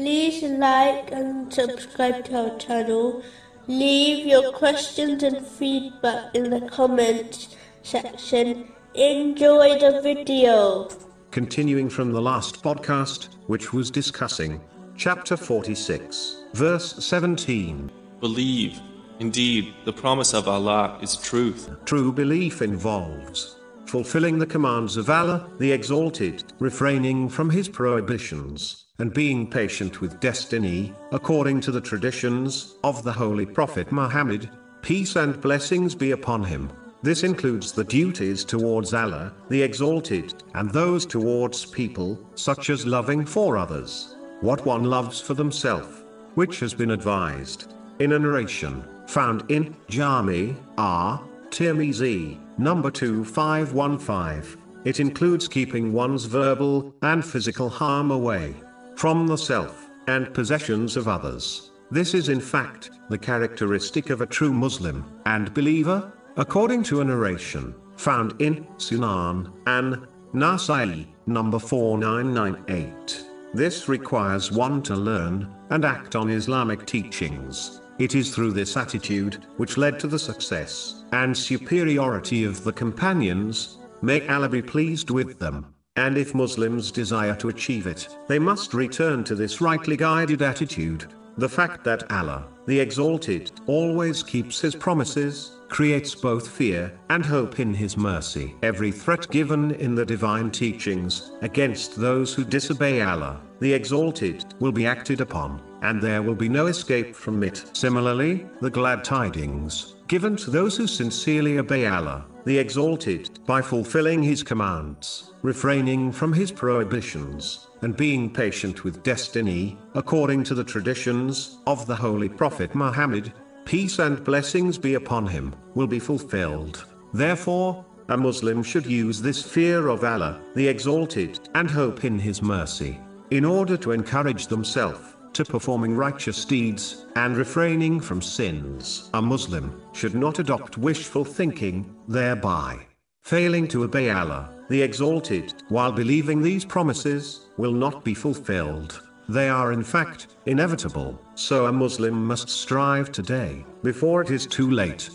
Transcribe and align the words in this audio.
like 0.00 1.12
and 1.12 1.52
subscribe 1.52 2.24
to 2.24 2.50
our 2.52 2.58
channel. 2.58 3.22
Leave 3.66 4.26
your 4.26 4.52
questions 4.52 5.22
and 5.22 5.46
feedback 5.46 6.34
in 6.34 6.50
the 6.50 6.62
comments 6.68 7.54
section. 7.82 8.72
Enjoy 8.94 9.78
the 9.78 10.00
video. 10.02 10.88
Continuing 11.30 11.88
from 11.88 12.12
the 12.12 12.20
last 12.20 12.62
podcast, 12.62 13.28
which 13.46 13.72
was 13.72 13.90
discussing 13.90 14.60
chapter 14.96 15.36
46, 15.36 16.44
verse 16.54 17.04
17. 17.04 17.90
Believe, 18.20 18.80
indeed, 19.18 19.74
the 19.84 19.92
promise 19.92 20.34
of 20.34 20.48
Allah 20.48 20.98
is 21.02 21.16
truth. 21.16 21.70
True 21.84 22.10
belief 22.10 22.62
involves 22.62 23.59
fulfilling 23.90 24.38
the 24.38 24.46
commands 24.46 24.96
of 24.96 25.10
Allah, 25.10 25.50
the 25.58 25.72
Exalted, 25.72 26.44
refraining 26.60 27.28
from 27.28 27.50
His 27.50 27.68
prohibitions, 27.68 28.84
and 29.00 29.12
being 29.12 29.50
patient 29.50 30.00
with 30.00 30.20
destiny, 30.20 30.94
according 31.10 31.60
to 31.62 31.72
the 31.72 31.80
traditions 31.80 32.76
of 32.84 33.02
the 33.02 33.12
Holy 33.12 33.44
Prophet 33.44 33.90
Muhammad, 33.90 34.48
peace 34.80 35.16
and 35.16 35.40
blessings 35.40 35.96
be 35.96 36.12
upon 36.12 36.44
him. 36.44 36.70
This 37.02 37.24
includes 37.24 37.72
the 37.72 37.82
duties 37.82 38.44
towards 38.44 38.94
Allah, 38.94 39.32
the 39.48 39.60
Exalted, 39.60 40.34
and 40.54 40.70
those 40.70 41.04
towards 41.04 41.66
people, 41.66 42.16
such 42.36 42.70
as 42.70 42.86
loving 42.86 43.26
for 43.26 43.56
others, 43.56 44.14
what 44.40 44.64
one 44.64 44.84
loves 44.84 45.20
for 45.20 45.34
themselves, 45.34 46.04
which 46.36 46.60
has 46.60 46.74
been 46.74 46.92
advised 46.92 47.74
in 47.98 48.12
a 48.12 48.18
narration 48.20 48.84
found 49.08 49.50
in 49.50 49.74
Jami 49.88 50.54
At 50.78 51.29
Tirmizi, 51.50 52.38
number 52.58 52.90
2515. 52.90 54.60
It 54.84 55.00
includes 55.00 55.48
keeping 55.48 55.92
one's 55.92 56.24
verbal 56.24 56.94
and 57.02 57.24
physical 57.24 57.68
harm 57.68 58.10
away 58.10 58.54
from 58.96 59.26
the 59.26 59.36
self 59.36 59.88
and 60.06 60.32
possessions 60.32 60.96
of 60.96 61.08
others. 61.08 61.72
This 61.90 62.14
is 62.14 62.28
in 62.28 62.40
fact 62.40 62.90
the 63.08 63.18
characteristic 63.18 64.10
of 64.10 64.20
a 64.20 64.26
true 64.26 64.52
Muslim 64.52 65.04
and 65.26 65.52
believer, 65.52 66.12
according 66.36 66.84
to 66.84 67.00
a 67.00 67.04
narration 67.04 67.74
found 67.96 68.40
in 68.40 68.64
Sunan 68.78 69.52
an 69.66 70.06
Nasai, 70.32 71.06
number 71.26 71.58
4998. 71.58 73.26
This 73.52 73.88
requires 73.88 74.52
one 74.52 74.80
to 74.84 74.94
learn 74.94 75.52
and 75.70 75.84
act 75.84 76.14
on 76.14 76.30
Islamic 76.30 76.86
teachings. 76.86 77.80
It 78.00 78.14
is 78.14 78.34
through 78.34 78.52
this 78.52 78.78
attitude 78.78 79.44
which 79.58 79.76
led 79.76 80.00
to 80.00 80.06
the 80.06 80.18
success 80.18 81.04
and 81.12 81.36
superiority 81.36 82.44
of 82.44 82.64
the 82.64 82.72
companions. 82.72 83.76
May 84.00 84.26
Allah 84.26 84.48
be 84.48 84.62
pleased 84.62 85.10
with 85.10 85.38
them. 85.38 85.74
And 85.96 86.16
if 86.16 86.34
Muslims 86.34 86.90
desire 86.90 87.34
to 87.36 87.50
achieve 87.50 87.86
it, 87.86 88.08
they 88.26 88.38
must 88.38 88.72
return 88.72 89.22
to 89.24 89.34
this 89.34 89.60
rightly 89.60 89.98
guided 89.98 90.40
attitude. 90.40 91.12
The 91.36 91.48
fact 91.48 91.84
that 91.84 92.10
Allah, 92.10 92.48
the 92.66 92.80
Exalted, 92.80 93.50
always 93.66 94.22
keeps 94.22 94.58
His 94.58 94.74
promises, 94.74 95.58
creates 95.68 96.14
both 96.14 96.48
fear 96.48 96.98
and 97.10 97.22
hope 97.22 97.60
in 97.60 97.74
His 97.74 97.98
mercy. 97.98 98.54
Every 98.62 98.92
threat 98.92 99.28
given 99.30 99.72
in 99.72 99.94
the 99.94 100.06
divine 100.06 100.50
teachings 100.50 101.32
against 101.42 101.96
those 101.96 102.32
who 102.32 102.44
disobey 102.44 103.02
Allah, 103.02 103.42
the 103.60 103.74
Exalted, 103.74 104.54
will 104.58 104.72
be 104.72 104.86
acted 104.86 105.20
upon, 105.20 105.60
and 105.82 106.00
there 106.00 106.22
will 106.22 106.34
be 106.34 106.48
no 106.48 106.66
escape 106.66 107.14
from 107.14 107.42
it. 107.42 107.64
Similarly, 107.72 108.46
the 108.60 108.70
glad 108.70 109.04
tidings 109.04 109.94
given 110.10 110.34
to 110.34 110.50
those 110.50 110.76
who 110.76 110.88
sincerely 110.88 111.58
obey 111.58 111.86
Allah, 111.86 112.26
the 112.44 112.58
Exalted, 112.58 113.38
by 113.46 113.62
fulfilling 113.62 114.20
His 114.24 114.42
commands, 114.42 115.34
refraining 115.42 116.10
from 116.10 116.32
His 116.32 116.50
prohibitions, 116.50 117.68
and 117.82 117.96
being 117.96 118.28
patient 118.28 118.82
with 118.82 119.04
destiny, 119.04 119.78
according 119.94 120.42
to 120.42 120.54
the 120.56 120.64
traditions 120.64 121.60
of 121.68 121.86
the 121.86 121.94
Holy 121.94 122.28
Prophet 122.28 122.74
Muhammad, 122.74 123.32
peace 123.64 124.00
and 124.00 124.24
blessings 124.24 124.76
be 124.76 124.94
upon 124.94 125.28
him, 125.28 125.54
will 125.76 125.86
be 125.86 126.00
fulfilled. 126.00 126.86
Therefore, 127.14 127.84
a 128.08 128.16
Muslim 128.16 128.64
should 128.64 128.86
use 128.86 129.22
this 129.22 129.40
fear 129.40 129.86
of 129.86 130.02
Allah, 130.02 130.40
the 130.56 130.66
Exalted, 130.66 131.38
and 131.54 131.70
hope 131.70 132.04
in 132.04 132.18
His 132.18 132.42
mercy, 132.42 132.98
in 133.30 133.44
order 133.44 133.76
to 133.76 133.92
encourage 133.92 134.48
themselves 134.48 135.14
to 135.32 135.44
performing 135.44 135.96
righteous 135.96 136.44
deeds 136.44 137.06
and 137.16 137.36
refraining 137.36 138.00
from 138.00 138.20
sins. 138.22 139.10
A 139.14 139.22
Muslim 139.22 139.80
should 139.92 140.14
not 140.14 140.38
adopt 140.38 140.78
wishful 140.78 141.24
thinking, 141.24 141.94
thereby 142.08 142.86
failing 143.22 143.68
to 143.68 143.84
obey 143.84 144.10
Allah, 144.10 144.50
the 144.68 144.82
Exalted, 144.82 145.54
while 145.68 145.92
believing 145.92 146.42
these 146.42 146.64
promises 146.64 147.48
will 147.58 147.72
not 147.72 148.04
be 148.04 148.14
fulfilled. 148.14 149.02
They 149.28 149.48
are 149.48 149.72
in 149.72 149.84
fact 149.84 150.28
inevitable, 150.46 151.20
so 151.36 151.66
a 151.66 151.72
Muslim 151.72 152.26
must 152.26 152.48
strive 152.48 153.12
today, 153.12 153.64
before 153.82 154.22
it 154.22 154.30
is 154.30 154.46
too 154.46 154.70
late, 154.70 155.10